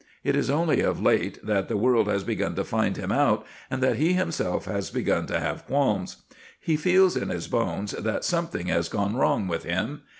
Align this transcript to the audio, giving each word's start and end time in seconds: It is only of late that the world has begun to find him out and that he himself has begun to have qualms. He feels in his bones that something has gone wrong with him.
It 0.23 0.35
is 0.35 0.49
only 0.49 0.81
of 0.81 0.99
late 0.99 1.37
that 1.45 1.67
the 1.67 1.77
world 1.77 2.07
has 2.07 2.23
begun 2.23 2.55
to 2.55 2.63
find 2.63 2.97
him 2.97 3.11
out 3.11 3.45
and 3.69 3.83
that 3.83 3.97
he 3.97 4.13
himself 4.13 4.65
has 4.65 4.89
begun 4.89 5.27
to 5.27 5.39
have 5.39 5.67
qualms. 5.67 6.23
He 6.59 6.75
feels 6.75 7.15
in 7.15 7.29
his 7.29 7.47
bones 7.47 7.91
that 7.91 8.23
something 8.23 8.65
has 8.65 8.89
gone 8.89 9.15
wrong 9.15 9.47
with 9.47 9.61
him. 9.63 10.01